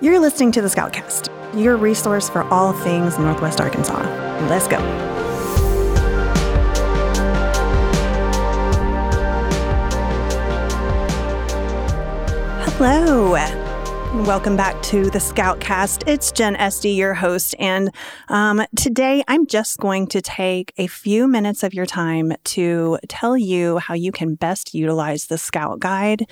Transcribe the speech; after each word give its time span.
You're 0.00 0.18
listening 0.18 0.50
to 0.52 0.60
the 0.60 0.66
Scoutcast, 0.68 1.28
your 1.54 1.76
resource 1.76 2.28
for 2.28 2.42
all 2.52 2.72
things 2.72 3.16
Northwest 3.16 3.60
Arkansas. 3.60 4.00
Let's 4.48 4.66
go. 4.66 4.78
Hello. 12.76 13.63
Welcome 14.14 14.56
back 14.56 14.80
to 14.84 15.10
the 15.10 15.18
Scoutcast. 15.18 16.04
It's 16.06 16.30
Jenn 16.30 16.54
Esty, 16.54 16.90
your 16.90 17.14
host, 17.14 17.54
and 17.58 17.90
um, 18.28 18.62
today 18.76 19.24
I'm 19.26 19.44
just 19.44 19.78
going 19.80 20.06
to 20.06 20.22
take 20.22 20.72
a 20.78 20.86
few 20.86 21.26
minutes 21.26 21.64
of 21.64 21.74
your 21.74 21.84
time 21.84 22.32
to 22.44 22.98
tell 23.08 23.36
you 23.36 23.78
how 23.78 23.94
you 23.94 24.12
can 24.12 24.36
best 24.36 24.72
utilize 24.72 25.26
the 25.26 25.36
Scout 25.36 25.80
Guide 25.80 26.30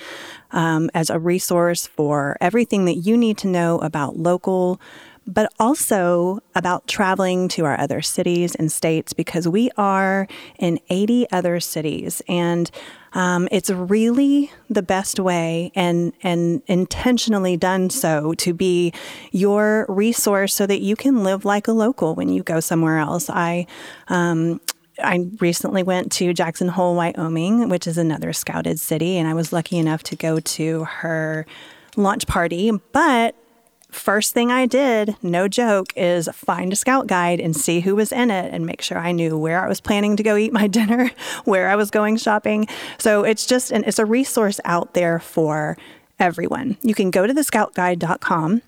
um, 0.51 0.89
as 0.93 1.09
a 1.09 1.19
resource 1.19 1.85
for 1.85 2.37
everything 2.39 2.85
that 2.85 2.95
you 2.95 3.17
need 3.17 3.37
to 3.39 3.49
know 3.49 3.79
about 3.79 4.15
local 4.15 4.79
but 5.25 5.51
also 5.59 6.39
about 6.55 6.87
traveling 6.87 7.47
to 7.49 7.65
our 7.65 7.79
other 7.79 8.01
cities 8.01 8.55
and 8.55 8.71
states 8.71 9.13
because 9.13 9.47
we 9.47 9.69
are 9.77 10.27
in 10.59 10.79
80 10.89 11.29
other 11.31 11.59
cities 11.59 12.21
and 12.27 12.69
um, 13.13 13.47
it's 13.51 13.69
really 13.69 14.51
the 14.69 14.81
best 14.81 15.19
way 15.19 15.71
and 15.75 16.13
and 16.23 16.63
intentionally 16.65 17.55
done 17.55 17.89
so 17.89 18.33
to 18.35 18.53
be 18.53 18.91
your 19.31 19.85
resource 19.87 20.55
so 20.55 20.65
that 20.65 20.81
you 20.81 20.95
can 20.95 21.23
live 21.23 21.45
like 21.45 21.67
a 21.67 21.73
local 21.73 22.15
when 22.15 22.29
you 22.29 22.41
go 22.43 22.59
somewhere 22.59 22.97
else. 22.97 23.29
I 23.29 23.67
um, 24.07 24.59
I 25.01 25.27
recently 25.39 25.83
went 25.83 26.11
to 26.13 26.33
Jackson 26.33 26.67
Hole, 26.67 26.95
Wyoming, 26.95 27.69
which 27.69 27.87
is 27.87 27.97
another 27.97 28.33
scouted 28.33 28.79
city, 28.79 29.17
and 29.17 29.27
I 29.27 29.33
was 29.33 29.51
lucky 29.53 29.77
enough 29.77 30.03
to 30.03 30.15
go 30.15 30.39
to 30.39 30.83
her 30.83 31.45
launch 31.95 32.27
party. 32.27 32.71
But 32.91 33.35
first 33.93 34.33
thing 34.33 34.51
I 34.51 34.65
did, 34.65 35.15
no 35.21 35.47
joke, 35.47 35.93
is 35.95 36.27
find 36.33 36.73
a 36.73 36.75
scout 36.75 37.07
guide 37.07 37.39
and 37.39 37.55
see 37.55 37.81
who 37.81 37.95
was 37.95 38.11
in 38.11 38.31
it 38.31 38.53
and 38.53 38.65
make 38.65 38.81
sure 38.81 38.97
I 38.97 39.11
knew 39.11 39.37
where 39.37 39.63
I 39.63 39.67
was 39.67 39.79
planning 39.79 40.15
to 40.17 40.23
go 40.23 40.35
eat 40.35 40.51
my 40.51 40.67
dinner, 40.79 41.11
where 41.45 41.69
I 41.69 41.75
was 41.75 41.91
going 41.91 42.17
shopping. 42.17 42.67
So 42.97 43.23
it's 43.23 43.45
just 43.45 43.71
and 43.71 43.85
it's 43.85 43.99
a 43.99 44.05
resource 44.05 44.59
out 44.65 44.93
there 44.93 45.19
for 45.19 45.77
everyone. 46.19 46.77
You 46.81 46.93
can 46.93 47.11
go 47.11 47.27
to 47.27 47.33
thescoutguide.com, 47.33 48.61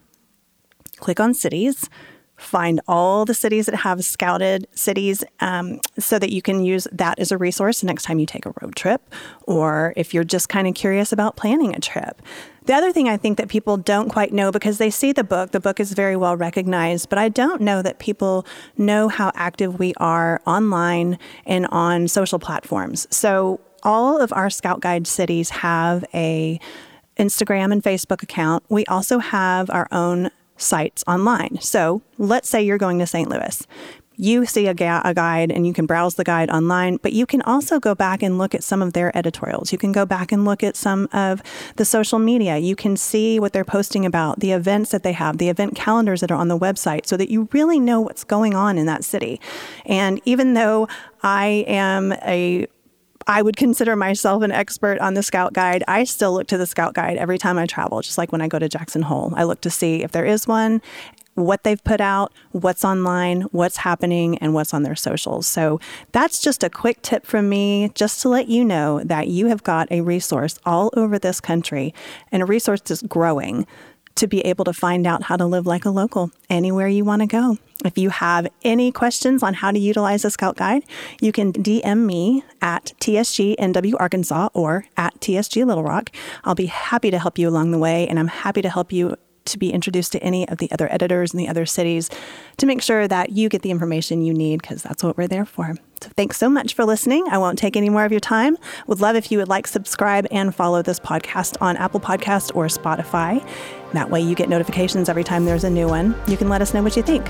click 0.98 1.20
on 1.20 1.34
cities, 1.34 1.90
find 2.38 2.82
all 2.88 3.26
the 3.26 3.34
cities 3.34 3.66
that 3.66 3.76
have 3.76 4.04
scouted 4.04 4.68
cities 4.74 5.24
um, 5.40 5.80
so 5.98 6.20
that 6.20 6.32
you 6.32 6.42
can 6.42 6.64
use 6.64 6.88
that 6.92 7.18
as 7.20 7.32
a 7.32 7.38
resource 7.38 7.82
the 7.82 7.88
next 7.88 8.04
time 8.04 8.20
you 8.20 8.26
take 8.26 8.46
a 8.46 8.54
road 8.62 8.76
trip 8.76 9.02
or 9.44 9.94
if 9.96 10.14
you're 10.14 10.24
just 10.24 10.50
kind 10.50 10.68
of 10.68 10.74
curious 10.74 11.12
about 11.12 11.36
planning 11.36 11.74
a 11.74 11.80
trip. 11.80 12.22
The 12.66 12.74
other 12.74 12.92
thing 12.92 13.08
I 13.08 13.16
think 13.16 13.38
that 13.38 13.48
people 13.48 13.78
don't 13.78 14.10
quite 14.10 14.34
know 14.34 14.52
because 14.52 14.80
they 14.80 14.90
see 14.90 15.12
the 15.12 15.24
book, 15.24 15.52
the 15.52 15.60
book 15.60 15.80
is 15.80 15.94
very 15.94 16.16
well 16.16 16.36
recognized, 16.36 17.10
but 17.10 17.20
I 17.20 17.30
don't 17.30 17.62
know 17.62 17.82
that 17.82 18.00
people 18.00 18.46
know 18.76 19.08
how 19.08 19.32
active 19.36 19.78
we 19.80 19.94
are 19.98 20.42
online 20.48 21.20
and 21.46 21.68
on 21.68 22.08
social 22.08 22.40
platforms. 22.40 23.08
So 23.12 23.62
all 23.84 24.20
of 24.20 24.34
our 24.34 24.50
Scout 24.50 24.82
Guide 24.82 25.06
cities 25.06 25.52
have 25.52 26.04
a 26.14 26.60
Instagram 27.18 27.72
and 27.72 27.84
Facebook 27.84 28.24
account. 28.24 28.64
We 28.68 28.84
also 28.88 29.20
have 29.20 29.70
our 29.70 29.88
own 29.92 30.32
sites 30.58 31.04
online. 31.08 31.60
So 31.62 32.02
let's 32.18 32.50
say 32.50 32.64
you're 32.64 32.78
going 32.78 33.00
to 33.00 33.08
St. 33.08 33.30
Louis. 33.30 33.66
You 34.18 34.46
see 34.46 34.68
a, 34.68 34.74
ga- 34.74 35.02
a, 35.04 35.14
guide 35.14 35.52
and 35.52 35.68
you 35.68 35.74
can 35.74 35.86
browse 35.86 36.16
the 36.16 36.24
guide 36.24 36.50
online, 36.50 36.98
but 37.02 37.12
you 37.12 37.26
can 37.26 37.42
also 37.42 37.82
go 37.82 37.94
back 37.94 38.24
and 38.24 38.38
look 38.38 38.56
at 38.56 38.64
some 38.64 38.82
of 38.82 38.94
their 38.94 39.16
editorials. 39.18 39.74
You 39.74 39.78
can 39.78 39.92
go 39.92 40.06
back 40.06 40.32
and 40.32 40.46
look 40.46 40.64
at 40.64 40.78
some 40.78 41.10
of 41.12 41.44
the 41.76 41.84
social 41.84 42.18
media. 42.18 42.58
You 42.58 42.78
can 42.78 42.96
see 42.96 43.42
what 43.42 43.52
they're 43.52 43.66
posting 43.66 44.06
about, 44.06 44.40
the 44.40 44.54
events 44.54 44.92
that 44.92 45.04
they 45.04 45.12
have, 45.12 45.38
the 45.38 45.50
event 45.50 45.76
calendars 45.76 46.22
that 46.22 46.32
are 46.32 46.40
on 46.40 46.48
the 46.48 46.58
website, 46.58 47.06
so 47.06 47.18
that 47.18 47.30
you 47.30 47.50
really 47.52 47.80
know 47.80 48.00
what's 48.00 48.24
going 48.24 48.54
on 48.54 48.78
in 48.78 48.86
that 48.86 49.04
city. 49.04 49.42
And 49.86 50.22
even 50.24 50.54
though 50.54 50.88
I 51.22 51.66
am 51.68 52.14
a 52.24 52.68
I 53.28 53.42
would 53.42 53.58
consider 53.58 53.96
myself 53.96 54.44
an 54.44 54.52
expert 54.52 55.00
on 55.00 55.16
the 55.16 55.24
Scout 55.24 55.54
Guide. 55.54 55.84
I 55.88 56.04
still 56.04 56.34
look 56.34 56.48
to 56.48 56.58
the 56.58 56.68
Scout 56.68 56.94
Guide 56.94 57.18
every 57.18 57.40
time 57.40 57.58
I 57.58 57.66
travel, 57.66 58.02
just 58.02 58.18
like 58.18 58.32
when 58.32 58.42
I 58.42 58.48
go 58.48 58.60
to 58.60 58.70
Jackson 58.70 59.02
Hole. 59.02 59.34
I 59.36 59.44
look 59.44 59.62
to 59.62 59.70
see 59.72 60.04
if 60.04 60.12
there 60.12 60.26
is 60.26 60.48
one, 60.48 60.82
what 61.34 61.64
they've 61.64 61.84
put 61.84 62.00
out, 62.00 62.32
what's 62.52 62.86
online, 62.86 63.42
what's 63.52 63.78
happening, 63.78 64.38
and 64.38 64.54
what's 64.54 64.74
on 64.74 64.84
their 64.84 64.96
socials. 64.96 65.48
So 65.48 65.80
that's 66.12 66.40
just 66.40 66.64
a 66.64 66.70
quick 66.70 67.02
tip 67.02 67.26
from 67.26 67.50
me, 67.50 67.90
just 67.96 68.22
to 68.22 68.30
let 68.30 68.48
you 68.48 68.64
know 68.64 69.02
that 69.04 69.28
you 69.28 69.48
have 69.48 69.64
got 69.64 69.92
a 69.92 70.02
resource 70.02 70.60
all 70.66 70.92
over 70.96 71.18
this 71.18 71.42
country 71.42 71.94
and 72.32 72.44
a 72.44 72.46
resource 72.46 72.82
that's 72.82 73.02
growing 73.02 73.66
to 74.16 74.28
be 74.28 74.42
able 74.42 74.66
to 74.66 74.74
find 74.74 75.06
out 75.06 75.24
how 75.24 75.36
to 75.36 75.46
live 75.46 75.66
like 75.66 75.86
a 75.86 75.90
local 75.90 76.32
anywhere 76.50 76.88
you 76.88 77.04
want 77.04 77.22
to 77.22 77.28
go. 77.28 77.58
If 77.84 77.98
you 77.98 78.10
have 78.10 78.48
any 78.64 78.92
questions 78.92 79.44
on 79.44 79.54
how 79.56 79.72
to 79.72 79.80
utilize 79.80 80.24
a 80.24 80.32
Scout 80.32 80.56
Guide, 80.56 80.84
you 81.22 81.32
can 81.32 81.52
DM 81.52 82.06
me 82.06 82.44
at 82.62 82.94
TSG 83.00 83.58
NW 83.58 83.96
Arkansas 84.00 84.50
or 84.54 84.86
at 84.96 85.20
TSG 85.20 85.66
Little 85.66 85.84
Rock. 85.84 86.10
I'll 86.46 86.56
be 86.56 86.68
happy 86.68 87.12
to 87.12 87.20
help 87.20 87.38
you 87.38 87.50
along 87.50 87.72
the 87.72 87.78
way, 87.78 88.08
and 88.08 88.18
I'm 88.18 88.30
happy 88.30 88.62
to 88.62 88.70
help 88.70 88.92
you 88.92 89.16
to 89.46 89.60
be 89.60 89.72
introduced 89.72 90.12
to 90.14 90.24
any 90.24 90.48
of 90.48 90.58
the 90.58 90.72
other 90.72 90.92
editors 90.92 91.34
in 91.34 91.38
the 91.38 91.48
other 91.48 91.66
cities 91.66 92.10
to 92.58 92.66
make 92.66 92.82
sure 92.82 93.08
that 93.08 93.32
you 93.32 93.50
get 93.50 93.62
the 93.62 93.72
information 93.72 94.24
you 94.24 94.34
need 94.34 94.62
because 94.62 94.82
that's 94.82 95.04
what 95.04 95.18
we're 95.18 95.28
there 95.28 95.46
for. 95.46 95.76
So 96.02 96.10
thanks 96.16 96.38
so 96.38 96.50
much 96.50 96.74
for 96.74 96.86
listening. 96.86 97.26
I 97.30 97.38
won't 97.38 97.58
take 97.58 97.76
any 97.76 97.90
more 97.90 98.06
of 98.06 98.12
your 98.12 98.20
time. 98.20 98.58
Would 98.88 99.00
love 99.00 99.16
if 99.16 99.32
you 99.32 99.38
would 99.38 99.48
like, 99.48 99.68
subscribe, 99.68 100.28
and 100.32 100.54
follow 100.54 100.82
this 100.82 101.00
podcast 101.00 101.58
on 101.62 101.78
Apple 101.78 102.00
Podcast 102.00 102.56
or 102.56 102.68
Spotify. 102.68 103.46
That 103.94 104.10
way 104.10 104.22
you 104.22 104.36
get 104.36 104.50
notifications 104.50 105.10
every 105.10 105.24
time 105.24 105.46
there's 105.46 105.64
a 105.64 105.70
new 105.70 105.88
one. 105.88 106.16
You 106.28 106.38
can 106.38 106.50
let 106.50 106.62
us 106.62 106.74
know 106.74 106.84
what 106.84 106.96
you 106.98 107.04
think. 107.04 107.26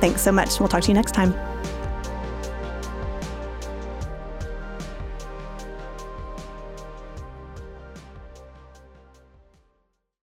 Thanks 0.00 0.22
so 0.22 0.32
much. 0.32 0.58
We'll 0.58 0.68
talk 0.68 0.82
to 0.82 0.88
you 0.88 0.94
next 0.94 1.12
time. 1.12 1.34